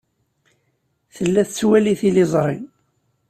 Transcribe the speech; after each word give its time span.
Tella 1.15 1.41
tettwali 1.47 1.93
tiliẓri. 1.99 2.59